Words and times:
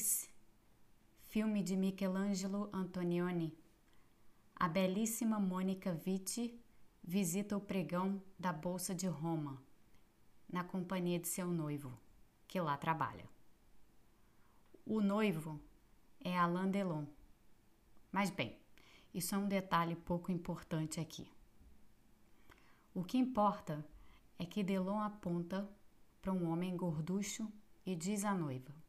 Grease, 0.00 0.30
filme 1.28 1.62
de 1.62 1.76
Michelangelo 1.76 2.70
Antonioni, 2.72 3.54
a 4.56 4.66
belíssima 4.66 5.38
Mônica 5.38 5.92
Vitti 5.92 6.58
visita 7.04 7.54
o 7.54 7.60
pregão 7.60 8.22
da 8.38 8.50
Bolsa 8.50 8.94
de 8.94 9.06
Roma, 9.06 9.62
na 10.50 10.64
companhia 10.64 11.18
de 11.18 11.28
seu 11.28 11.48
noivo, 11.48 11.92
que 12.48 12.58
lá 12.58 12.78
trabalha. 12.78 13.28
O 14.86 15.02
noivo 15.02 15.60
é 16.24 16.34
Alain 16.34 16.70
Delon. 16.70 17.04
Mas 18.10 18.30
bem, 18.30 18.58
isso 19.12 19.34
é 19.34 19.38
um 19.38 19.48
detalhe 19.48 19.96
pouco 19.96 20.32
importante 20.32 20.98
aqui. 20.98 21.30
O 22.94 23.04
que 23.04 23.18
importa 23.18 23.84
é 24.38 24.46
que 24.46 24.64
Delon 24.64 25.00
aponta 25.00 25.68
para 26.22 26.32
um 26.32 26.50
homem 26.50 26.74
gorducho 26.74 27.52
e 27.84 27.94
diz 27.94 28.24
à 28.24 28.34
noiva: 28.34 28.79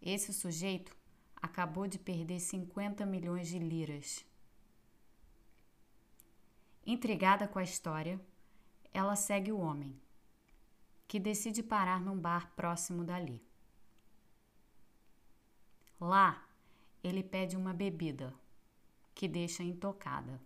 Esse 0.00 0.32
sujeito 0.32 0.96
acabou 1.36 1.86
de 1.86 1.98
perder 1.98 2.40
50 2.40 3.04
milhões 3.04 3.48
de 3.48 3.58
liras. 3.58 4.24
Intrigada 6.86 7.46
com 7.46 7.58
a 7.58 7.62
história, 7.62 8.20
ela 8.92 9.14
segue 9.14 9.52
o 9.52 9.58
homem, 9.58 10.00
que 11.06 11.20
decide 11.20 11.62
parar 11.62 12.00
num 12.00 12.18
bar 12.18 12.52
próximo 12.54 13.04
dali. 13.04 13.42
Lá, 16.00 16.48
ele 17.02 17.22
pede 17.22 17.56
uma 17.56 17.74
bebida, 17.74 18.34
que 19.14 19.28
deixa 19.28 19.62
intocada. 19.62 20.40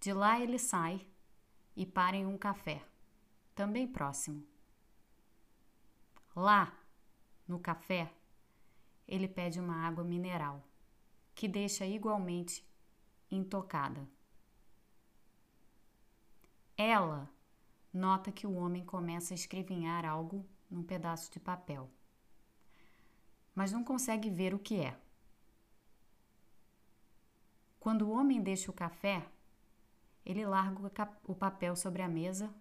De 0.00 0.12
lá 0.12 0.38
ele 0.38 0.58
sai 0.58 1.06
e 1.74 1.86
para 1.86 2.16
em 2.16 2.26
um 2.26 2.36
café, 2.36 2.84
também 3.54 3.86
próximo. 3.86 4.46
Lá, 6.36 6.76
no 7.46 7.58
café, 7.58 8.12
ele 9.06 9.28
pede 9.28 9.60
uma 9.60 9.86
água 9.86 10.02
mineral, 10.02 10.62
que 11.34 11.46
deixa 11.46 11.84
igualmente 11.86 12.66
intocada. 13.30 14.08
Ela 16.76 17.28
nota 17.92 18.32
que 18.32 18.46
o 18.46 18.54
homem 18.54 18.84
começa 18.84 19.34
a 19.34 19.36
escrevinhar 19.36 20.04
algo 20.04 20.44
num 20.70 20.82
pedaço 20.82 21.30
de 21.30 21.38
papel, 21.38 21.90
mas 23.54 23.70
não 23.70 23.84
consegue 23.84 24.30
ver 24.30 24.54
o 24.54 24.58
que 24.58 24.80
é. 24.80 24.98
Quando 27.78 28.08
o 28.08 28.10
homem 28.10 28.42
deixa 28.42 28.70
o 28.70 28.74
café, 28.74 29.28
ele 30.24 30.46
larga 30.46 30.90
o 31.24 31.34
papel 31.34 31.76
sobre 31.76 32.00
a 32.00 32.08
mesa 32.08 32.52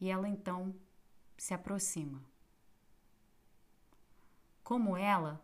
e 0.00 0.10
ela 0.10 0.28
então 0.28 0.74
se 1.38 1.54
aproxima. 1.54 2.31
Como 4.62 4.96
ela, 4.96 5.42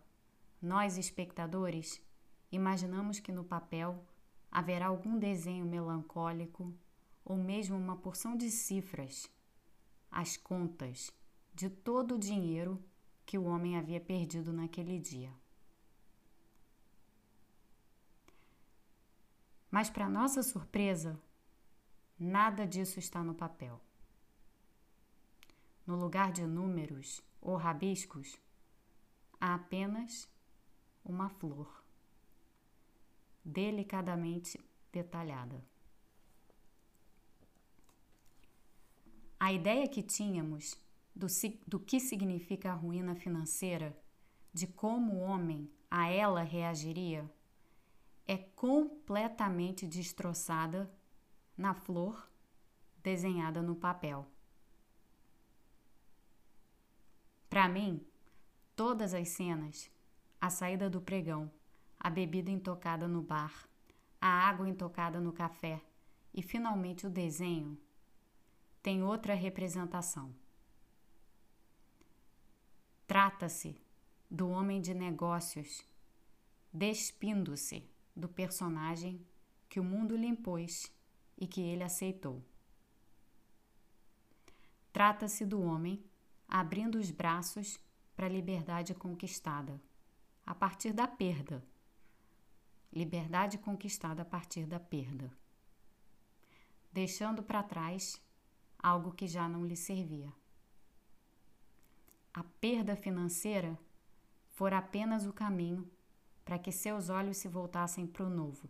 nós 0.63 0.97
espectadores 0.97 2.01
imaginamos 2.51 3.21
que 3.21 3.33
no 3.33 3.45
papel 3.45 4.05
haverá 4.51 4.87
algum 4.87 5.19
desenho 5.19 5.67
melancólico 5.67 6.73
ou 7.25 7.37
mesmo 7.37 7.77
uma 7.77 7.97
porção 7.97 8.37
de 8.37 8.51
cifras, 8.51 9.31
as 10.11 10.37
contas 10.37 11.13
de 11.53 11.69
todo 11.69 12.15
o 12.15 12.19
dinheiro 12.19 12.83
que 13.27 13.37
o 13.37 13.45
homem 13.45 13.77
havia 13.77 14.01
perdido 14.01 14.53
naquele 14.53 14.99
dia. 14.99 15.31
Mas, 19.71 19.91
para 19.91 20.09
nossa 20.09 20.43
surpresa, 20.43 21.21
nada 22.19 22.67
disso 22.67 22.99
está 22.99 23.23
no 23.23 23.35
papel. 23.35 23.79
No 25.87 25.95
lugar 25.97 26.33
de 26.33 26.47
números 26.47 27.21
ou 27.41 27.57
rabiscos, 27.57 28.39
há 29.41 29.55
apenas 29.55 30.29
uma 31.05 31.29
flor, 31.29 31.83
delicadamente 33.45 34.61
detalhada. 34.93 35.65
A 39.41 39.53
ideia 39.53 39.89
que 39.89 40.03
tínhamos 40.03 40.77
do, 41.15 41.27
do 41.67 41.79
que 41.79 42.01
significa 42.01 42.73
a 42.73 42.75
ruína 42.75 43.15
financeira, 43.15 43.97
de 44.53 44.67
como 44.67 45.15
o 45.15 45.21
homem 45.21 45.71
a 45.91 46.09
ela 46.09 46.43
reagiria, 46.43 47.31
é 48.27 48.37
completamente 48.37 49.87
destroçada 49.87 50.91
na 51.57 51.75
flor 51.75 52.29
desenhada 53.03 53.63
no 53.63 53.75
papel. 53.75 54.27
Para 57.49 57.69
mim, 57.69 58.07
todas 58.79 59.13
as 59.13 59.31
cenas, 59.31 59.91
a 60.41 60.49
saída 60.51 60.89
do 60.89 61.01
pregão, 61.01 61.51
a 61.99 62.09
bebida 62.09 62.49
intocada 62.49 63.09
no 63.09 63.21
bar, 63.21 63.69
a 64.21 64.29
água 64.29 64.69
intocada 64.69 65.21
no 65.21 65.33
café 65.33 65.83
e 66.33 66.43
finalmente 66.43 67.05
o 67.05 67.11
desenho, 67.11 67.77
tem 68.81 69.03
outra 69.03 69.35
representação. 69.35 70.33
Trata-se 73.05 73.77
do 74.31 74.49
homem 74.49 74.81
de 74.81 74.95
negócios 74.95 75.85
despindo-se 76.73 77.83
do 78.15 78.29
personagem 78.29 79.27
que 79.69 79.81
o 79.81 79.85
mundo 79.85 80.17
lhe 80.17 80.29
impôs 80.29 80.89
e 81.37 81.49
que 81.49 81.63
ele 81.63 81.83
aceitou. 81.83 82.45
Trata-se 84.93 85.45
do 85.45 85.61
homem 85.61 86.01
abrindo 86.47 86.97
os 86.97 87.11
braços 87.11 87.77
para 88.19 88.27
a 88.27 88.29
liberdade 88.29 88.97
conquistada, 88.97 89.81
a 90.45 90.53
partir 90.53 90.93
da 90.93 91.07
perda. 91.07 91.65
Liberdade 92.93 93.59
conquistada 93.59 94.23
a 94.23 94.25
partir 94.25 94.67
da 94.67 94.81
perda. 94.81 95.31
Deixando 96.93 97.45
para 97.45 97.63
trás 97.63 98.21
algo 98.77 99.13
que 99.13 99.29
já 99.29 99.49
não 99.49 99.65
lhe 99.65 99.77
servia. 99.77 100.33
A 102.35 102.43
perda 102.43 102.97
financeira 102.97 103.79
fora 104.49 104.79
apenas 104.79 105.25
o 105.25 105.33
caminho 105.33 105.89
para 106.45 106.59
que 106.59 106.73
seus 106.73 107.11
olhos 107.11 107.37
se 107.37 107.47
voltassem 107.47 108.05
para 108.05 108.27
o 108.27 108.29
novo, 108.29 108.69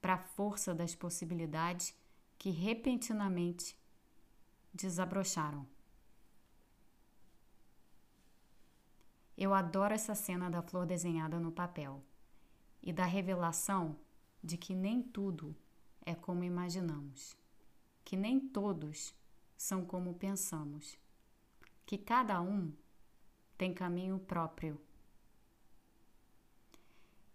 para 0.00 0.14
a 0.14 0.18
força 0.18 0.74
das 0.74 0.94
possibilidades 0.94 1.94
que 2.38 2.48
repentinamente 2.48 3.76
desabrocharam. 4.72 5.73
Eu 9.36 9.52
adoro 9.52 9.92
essa 9.92 10.14
cena 10.14 10.48
da 10.48 10.62
flor 10.62 10.86
desenhada 10.86 11.40
no 11.40 11.50
papel 11.50 12.02
e 12.82 12.92
da 12.92 13.04
revelação 13.04 13.96
de 14.42 14.56
que 14.56 14.74
nem 14.74 15.02
tudo 15.02 15.56
é 16.04 16.14
como 16.14 16.44
imaginamos, 16.44 17.36
que 18.04 18.16
nem 18.16 18.38
todos 18.38 19.14
são 19.56 19.84
como 19.84 20.14
pensamos, 20.14 20.98
que 21.86 21.96
cada 21.98 22.40
um 22.40 22.72
tem 23.56 23.72
caminho 23.72 24.18
próprio. 24.18 24.80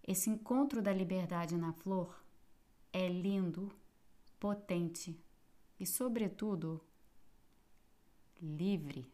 Esse 0.07 0.29
encontro 0.29 0.81
da 0.81 0.93
liberdade 0.93 1.57
na 1.57 1.73
flor 1.73 2.23
é 2.93 3.07
lindo, 3.07 3.71
potente 4.39 5.19
e, 5.79 5.85
sobretudo, 5.85 6.81
livre. 8.41 9.11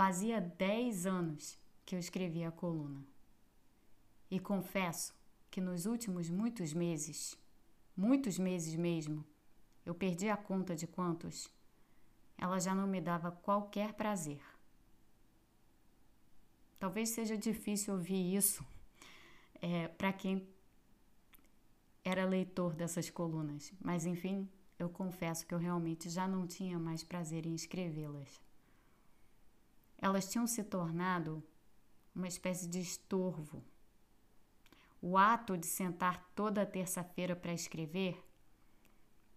Fazia 0.00 0.40
10 0.40 1.04
anos 1.04 1.58
que 1.84 1.94
eu 1.94 1.98
escrevia 1.98 2.48
a 2.48 2.50
coluna. 2.50 3.06
E 4.30 4.40
confesso 4.40 5.14
que 5.50 5.60
nos 5.60 5.84
últimos 5.84 6.30
muitos 6.30 6.72
meses, 6.72 7.36
muitos 7.94 8.38
meses 8.38 8.74
mesmo, 8.76 9.22
eu 9.84 9.94
perdi 9.94 10.30
a 10.30 10.38
conta 10.38 10.74
de 10.74 10.86
quantos, 10.86 11.50
ela 12.38 12.58
já 12.58 12.74
não 12.74 12.86
me 12.86 12.98
dava 12.98 13.30
qualquer 13.30 13.92
prazer. 13.92 14.40
Talvez 16.78 17.10
seja 17.10 17.36
difícil 17.36 17.92
ouvir 17.92 18.34
isso 18.34 18.64
é, 19.60 19.86
para 19.86 20.14
quem 20.14 20.48
era 22.02 22.24
leitor 22.24 22.74
dessas 22.74 23.10
colunas, 23.10 23.70
mas 23.78 24.06
enfim, 24.06 24.48
eu 24.78 24.88
confesso 24.88 25.46
que 25.46 25.52
eu 25.52 25.58
realmente 25.58 26.08
já 26.08 26.26
não 26.26 26.46
tinha 26.46 26.78
mais 26.78 27.04
prazer 27.04 27.44
em 27.44 27.54
escrevê-las. 27.54 28.40
Elas 30.00 30.28
tinham 30.30 30.46
se 30.46 30.64
tornado 30.64 31.42
uma 32.14 32.26
espécie 32.26 32.66
de 32.66 32.80
estorvo. 32.80 33.62
O 35.00 35.16
ato 35.16 35.56
de 35.56 35.66
sentar 35.66 36.30
toda 36.34 36.64
terça-feira 36.64 37.36
para 37.36 37.52
escrever, 37.52 38.22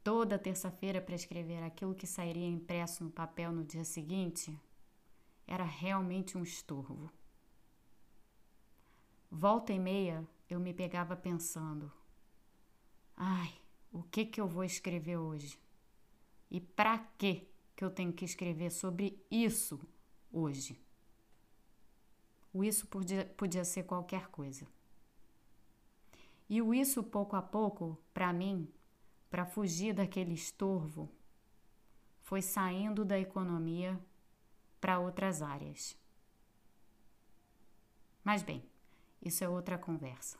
toda 0.04 0.40
terça-feira 0.40 1.02
para 1.02 1.16
escrever 1.16 1.64
aquilo 1.64 1.94
que 1.94 2.08
sairia 2.08 2.48
impresso 2.48 3.04
no 3.04 3.12
papel 3.12 3.52
no 3.52 3.64
dia 3.64 3.84
seguinte, 3.84 4.58
era 5.46 5.64
realmente 5.64 6.38
um 6.38 6.44
estorvo. 6.44 7.12
Volta 9.30 9.74
e 9.74 9.80
meia 9.80 10.28
eu 10.50 10.60
me 10.60 10.74
pegava 10.74 11.16
pensando: 11.16 11.92
ai, 13.16 13.54
o 13.92 14.04
que 14.04 14.26
que 14.26 14.40
eu 14.40 14.48
vou 14.48 14.64
escrever 14.64 15.18
hoje? 15.18 15.60
E 16.50 16.62
para 16.62 17.00
quê 17.18 17.48
que 17.76 17.84
eu 17.84 17.90
tenho 17.90 18.14
que 18.14 18.26
escrever 18.26 18.70
sobre 18.70 19.26
isso 19.32 19.80
hoje. 20.34 20.78
O 22.52 22.64
isso 22.64 22.88
podia, 22.88 23.26
podia 23.38 23.64
ser 23.64 23.84
qualquer 23.84 24.28
coisa. 24.28 24.68
E 26.50 26.62
o 26.62 26.74
isso 26.74 27.02
pouco 27.04 27.36
a 27.36 27.42
pouco, 27.42 27.98
para 28.14 28.34
mim, 28.34 28.68
para 29.30 29.46
fugir 29.46 29.94
daquele 29.94 30.34
estorvo, 30.34 31.10
foi 32.22 32.42
saindo 32.42 33.06
da 33.06 33.20
economia 33.20 34.00
para 34.82 35.00
outras 35.00 35.42
áreas. 35.42 35.98
Mas 38.24 38.44
bem, 38.44 38.64
isso 39.22 39.44
é 39.44 39.50
outra 39.50 39.78
conversa. 39.78 40.38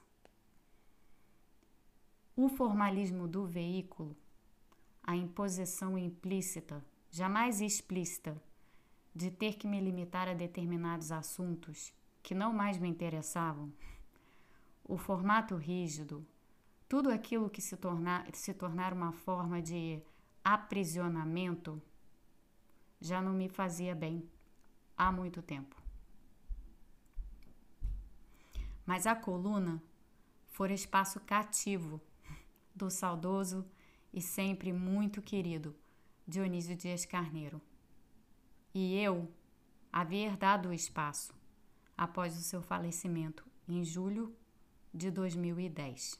O 2.36 2.50
formalismo 2.50 3.28
do 3.28 3.46
veículo, 3.46 4.16
a 5.04 5.16
imposição 5.16 5.98
implícita, 5.98 6.84
jamais 7.12 7.62
explícita, 7.62 8.42
de 9.16 9.30
ter 9.30 9.56
que 9.56 9.68
me 9.68 9.80
limitar 9.80 10.28
a 10.28 10.34
determinados 10.34 11.12
assuntos 11.12 11.94
que 12.22 12.34
não 12.34 12.54
mais 12.54 12.78
me 12.78 12.88
interessavam, 12.88 13.72
o 14.84 14.98
formato 14.98 15.56
rígido, 15.56 16.26
tudo 16.88 17.10
aquilo 17.10 17.50
que 17.50 17.62
se 17.62 17.78
tornar, 17.78 18.28
se 18.34 18.54
tornar 18.54 18.94
uma 18.94 19.12
forma 19.12 19.62
de 19.62 20.02
aprisionamento 20.44 21.82
já 23.00 23.22
não 23.22 23.34
me 23.34 23.50
fazia 23.50 23.94
bem 23.94 24.30
há 24.98 25.12
muito 25.12 25.42
tempo. 25.42 25.76
Mas 28.86 29.06
a 29.06 29.16
coluna 29.16 29.82
fora 30.48 30.74
espaço 30.74 31.20
cativo 31.22 32.02
do 32.76 32.90
saudoso 32.90 33.66
e 34.14 34.22
sempre 34.22 34.72
muito 34.72 35.22
querido 35.22 35.76
Dionísio 36.28 36.76
Dias 36.76 37.06
Carneiro. 37.06 37.62
E 38.74 38.96
eu 38.96 39.32
havia 39.92 40.26
herdado 40.26 40.70
o 40.70 40.74
espaço 40.74 41.34
após 41.96 42.36
o 42.36 42.42
seu 42.42 42.62
falecimento 42.62 43.46
em 43.68 43.84
julho 43.84 44.36
de 44.94 45.12
2010. 45.12 46.20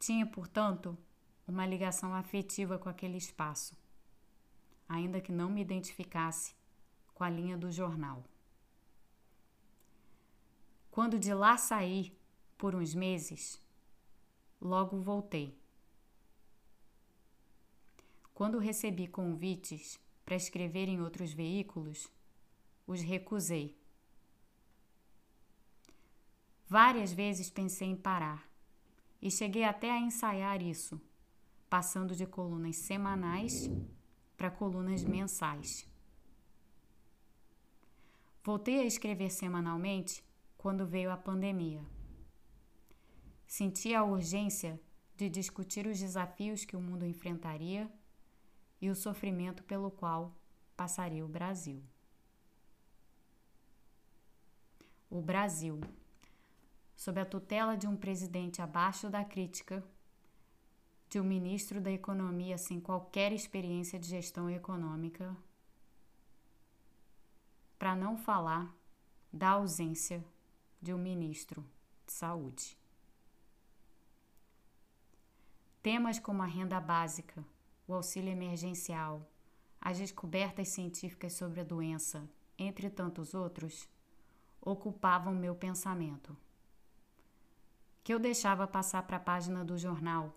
Tinha, 0.00 0.26
portanto, 0.26 0.98
uma 1.46 1.64
ligação 1.64 2.12
afetiva 2.12 2.78
com 2.78 2.88
aquele 2.88 3.16
espaço, 3.16 3.76
ainda 4.88 5.20
que 5.20 5.30
não 5.30 5.48
me 5.48 5.60
identificasse 5.60 6.54
com 7.14 7.22
a 7.22 7.30
linha 7.30 7.56
do 7.56 7.70
jornal. 7.70 8.24
Quando 10.90 11.18
de 11.18 11.32
lá 11.32 11.56
saí 11.56 12.12
por 12.58 12.74
uns 12.74 12.94
meses, 12.94 13.62
logo 14.60 15.00
voltei. 15.00 15.61
Quando 18.42 18.58
recebi 18.58 19.06
convites 19.06 20.00
para 20.24 20.34
escrever 20.34 20.88
em 20.88 21.00
outros 21.00 21.32
veículos, 21.32 22.10
os 22.84 23.00
recusei. 23.00 23.78
Várias 26.66 27.12
vezes 27.12 27.48
pensei 27.48 27.86
em 27.86 27.94
parar 27.94 28.50
e 29.20 29.30
cheguei 29.30 29.62
até 29.62 29.92
a 29.92 30.00
ensaiar 30.00 30.60
isso, 30.60 31.00
passando 31.70 32.16
de 32.16 32.26
colunas 32.26 32.74
semanais 32.74 33.70
para 34.36 34.50
colunas 34.50 35.04
mensais. 35.04 35.86
Voltei 38.42 38.80
a 38.80 38.84
escrever 38.84 39.30
semanalmente 39.30 40.20
quando 40.58 40.84
veio 40.84 41.12
a 41.12 41.16
pandemia. 41.16 41.86
Senti 43.46 43.94
a 43.94 44.02
urgência 44.02 44.80
de 45.16 45.30
discutir 45.30 45.86
os 45.86 46.00
desafios 46.00 46.64
que 46.64 46.74
o 46.74 46.80
mundo 46.80 47.06
enfrentaria 47.06 47.88
e 48.82 48.90
o 48.90 48.96
sofrimento 48.96 49.62
pelo 49.62 49.92
qual 49.92 50.36
passaria 50.76 51.24
o 51.24 51.28
Brasil. 51.28 51.80
O 55.08 55.22
Brasil, 55.22 55.80
sob 56.96 57.20
a 57.20 57.24
tutela 57.24 57.76
de 57.76 57.86
um 57.86 57.96
presidente 57.96 58.60
abaixo 58.60 59.08
da 59.08 59.24
crítica, 59.24 59.84
de 61.08 61.20
um 61.20 61.24
ministro 61.24 61.80
da 61.80 61.92
Economia 61.92 62.58
sem 62.58 62.80
qualquer 62.80 63.32
experiência 63.32 64.00
de 64.00 64.08
gestão 64.08 64.50
econômica, 64.50 65.36
para 67.78 67.94
não 67.94 68.16
falar 68.16 68.74
da 69.32 69.50
ausência 69.50 70.24
de 70.80 70.92
um 70.92 70.98
ministro 70.98 71.64
de 72.04 72.12
saúde. 72.12 72.76
Temas 75.82 76.18
como 76.18 76.42
a 76.42 76.46
renda 76.46 76.80
básica, 76.80 77.44
o 77.86 77.94
auxílio 77.94 78.30
emergencial, 78.30 79.28
as 79.80 79.98
descobertas 79.98 80.68
científicas 80.68 81.32
sobre 81.32 81.60
a 81.60 81.64
doença, 81.64 82.28
entre 82.58 82.88
tantos 82.88 83.34
outros, 83.34 83.88
ocupavam 84.60 85.34
meu 85.34 85.54
pensamento. 85.54 86.36
Que 88.04 88.14
eu 88.14 88.18
deixava 88.18 88.66
passar 88.66 89.02
para 89.02 89.16
a 89.16 89.20
página 89.20 89.64
do 89.64 89.76
jornal, 89.76 90.36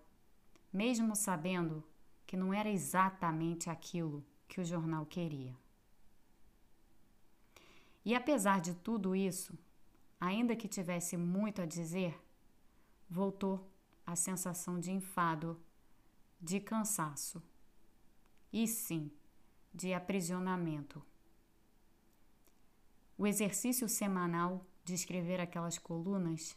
mesmo 0.72 1.14
sabendo 1.14 1.82
que 2.26 2.36
não 2.36 2.52
era 2.52 2.68
exatamente 2.68 3.70
aquilo 3.70 4.24
que 4.48 4.60
o 4.60 4.64
jornal 4.64 5.06
queria. 5.06 5.56
E 8.04 8.14
apesar 8.14 8.60
de 8.60 8.74
tudo 8.74 9.16
isso, 9.16 9.56
ainda 10.20 10.56
que 10.56 10.68
tivesse 10.68 11.16
muito 11.16 11.60
a 11.60 11.66
dizer, 11.66 12.20
voltou 13.08 13.68
a 14.06 14.14
sensação 14.14 14.78
de 14.78 14.92
enfado, 14.92 15.60
de 16.40 16.60
cansaço 16.60 17.42
e 18.52 18.66
sim 18.66 19.10
de 19.72 19.92
aprisionamento. 19.92 21.02
O 23.18 23.26
exercício 23.26 23.88
semanal 23.88 24.64
de 24.84 24.94
escrever 24.94 25.40
aquelas 25.40 25.78
colunas 25.78 26.56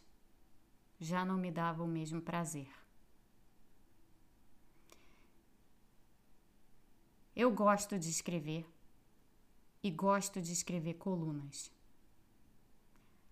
já 0.98 1.24
não 1.24 1.36
me 1.38 1.50
dava 1.50 1.82
o 1.82 1.88
mesmo 1.88 2.20
prazer. 2.20 2.68
Eu 7.34 7.50
gosto 7.50 7.98
de 7.98 8.10
escrever 8.10 8.66
e 9.82 9.90
gosto 9.90 10.40
de 10.42 10.52
escrever 10.52 10.94
colunas. 10.94 11.72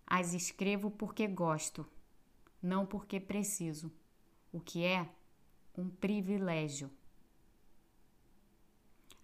As 0.07 0.33
escrevo 0.33 0.91
porque 0.91 1.27
gosto, 1.27 1.87
não 2.63 2.87
porque 2.87 3.21
preciso, 3.21 3.93
o 4.51 4.59
que 4.61 4.83
é 4.83 5.13
um 5.79 5.89
privilégio. 5.89 6.91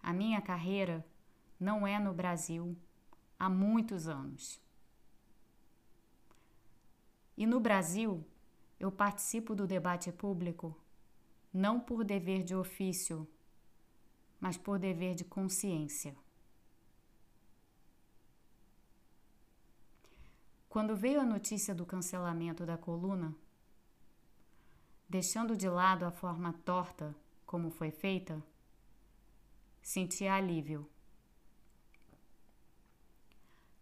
A 0.01 0.13
minha 0.13 0.41
carreira 0.41 1.05
não 1.59 1.85
é 1.85 1.99
no 1.99 2.13
Brasil 2.13 2.77
há 3.37 3.49
muitos 3.49 4.07
anos. 4.07 4.61
E 7.37 7.45
no 7.45 7.59
Brasil, 7.59 8.23
eu 8.79 8.89
participo 8.89 9.53
do 9.53 9.67
debate 9.67 10.11
público 10.11 10.79
não 11.53 11.79
por 11.79 12.03
dever 12.03 12.43
de 12.43 12.55
ofício, 12.55 13.27
mas 14.39 14.57
por 14.57 14.79
dever 14.79 15.15
de 15.15 15.25
consciência. 15.25 16.15
Quando 20.69 20.95
veio 20.95 21.21
a 21.21 21.25
notícia 21.25 21.73
do 21.73 21.85
cancelamento 21.85 22.65
da 22.65 22.77
coluna, 22.77 23.33
deixando 25.07 25.55
de 25.55 25.69
lado 25.69 26.05
a 26.05 26.11
forma 26.11 26.53
torta 26.65 27.15
como 27.45 27.69
foi 27.69 27.91
feita, 27.91 28.43
senti 29.81 30.27
alívio. 30.27 30.89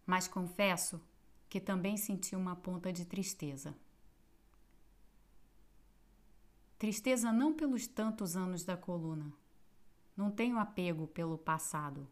Mas 0.06 0.28
confesso 0.28 1.00
que 1.48 1.60
também 1.60 1.96
senti 1.96 2.36
uma 2.36 2.54
ponta 2.54 2.92
de 2.92 3.04
tristeza. 3.04 3.74
Tristeza 6.78 7.32
não 7.32 7.54
pelos 7.54 7.86
tantos 7.86 8.36
anos 8.36 8.64
da 8.64 8.76
coluna. 8.76 9.32
Não 10.16 10.30
tenho 10.30 10.58
apego 10.58 11.06
pelo 11.06 11.38
passado. 11.38 12.06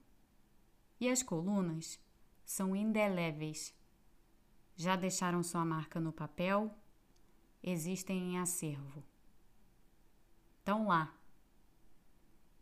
E 0.98 1.08
as 1.10 1.22
colunas 1.22 2.00
são 2.44 2.74
indeléveis 2.74 3.74
já 4.76 4.96
deixaram 4.96 5.42
sua 5.42 5.64
marca 5.64 6.00
no 6.00 6.12
papel, 6.12 6.74
existem 7.62 8.32
em 8.34 8.38
acervo. 8.38 9.02
Estão 10.58 10.88
lá. 10.88 11.14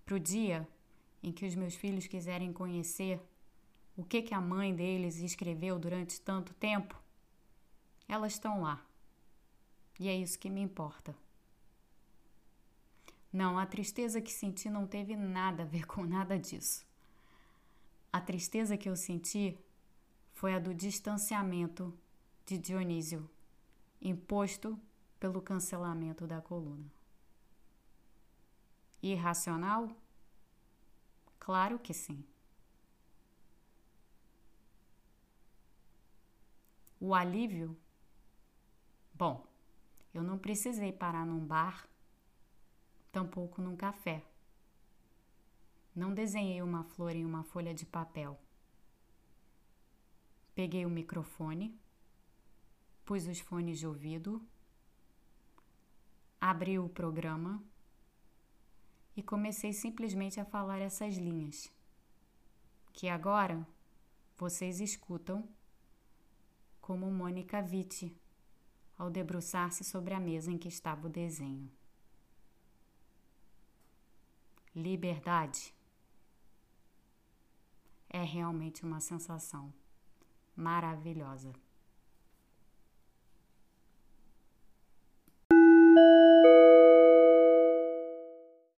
Para 0.05 0.15
o 0.17 0.21
dia 0.21 0.69
em 1.23 1.33
que 1.33 1.47
os 1.47 1.55
meus 1.55 1.75
filhos 1.75 2.07
quiserem 2.07 2.53
conhecer 2.53 3.21
o 3.97 4.05
que, 4.05 4.23
que 4.23 4.35
a 4.35 4.41
mãe 4.41 4.75
deles 4.75 5.17
escreveu 5.17 5.79
durante 5.79 6.21
tanto 6.21 6.55
tempo, 6.55 7.01
elas 8.09 8.33
estão 8.33 8.63
lá. 8.63 8.85
E 9.99 10.09
é 10.09 10.17
isso 10.17 10.39
que 10.39 10.49
me 10.49 10.61
importa. 10.61 11.15
Não, 13.33 13.59
a 13.59 13.67
tristeza 13.67 14.21
que 14.21 14.33
senti 14.33 14.69
não 14.69 14.87
teve 14.87 15.15
nada 15.15 15.63
a 15.63 15.67
ver 15.67 15.87
com 15.87 16.05
nada 16.05 16.39
disso. 16.39 16.85
A 18.13 18.21
tristeza 18.21 18.77
que 18.77 18.89
eu 18.89 18.97
senti 18.97 19.57
foi 20.33 20.55
a 20.55 20.59
do 20.59 20.75
distanciamento 20.75 21.97
de 22.45 22.59
Dionísio, 22.59 23.31
imposto 24.01 24.77
pelo 25.21 25.43
cancelamento 25.43 26.27
da 26.27 26.41
coluna. 26.41 26.91
Irracional? 29.03 29.95
Claro 31.39 31.79
que 31.79 31.93
sim. 31.93 32.25
O 36.99 37.15
alívio? 37.15 37.77
Bom, 39.15 39.47
eu 40.15 40.23
não 40.23 40.39
precisei 40.39 40.93
parar 40.93 41.27
num 41.27 41.45
bar, 41.45 41.87
tampouco 43.13 43.61
num 43.61 43.77
café. 43.77 44.25
Não 45.95 46.15
desenhei 46.15 46.63
uma 46.63 46.85
flor 46.85 47.15
em 47.15 47.27
uma 47.27 47.45
folha 47.45 47.75
de 47.75 47.85
papel. 47.85 48.41
Peguei 50.55 50.87
o 50.87 50.91
microfone, 50.91 51.79
pus 53.05 53.27
os 53.27 53.41
fones 53.41 53.79
de 53.79 53.87
ouvido, 53.87 54.47
abri 56.41 56.79
o 56.79 56.89
programa 56.89 57.63
e 59.17 59.23
comecei 59.23 59.73
simplesmente 59.73 60.41
a 60.41 60.45
falar 60.45 60.79
essas 60.79 61.17
linhas, 61.17 61.71
que 62.93 63.09
agora 63.09 63.67
vocês 64.39 64.81
escutam 64.81 65.47
como 66.81 67.11
Mônica 67.11 67.61
Vitti 67.61 68.17
ao 68.97 69.11
debruçar-se 69.11 69.85
sobre 69.85 70.15
a 70.15 70.21
mesa 70.21 70.51
em 70.51 70.59
que 70.59 70.69
estava 70.69 71.07
o 71.07 71.11
desenho. 71.11 71.71
Liberdade 74.75 75.75
é 78.09 78.23
realmente 78.23 78.85
uma 78.85 79.01
sensação 79.01 79.73
maravilhosa. 80.57 81.53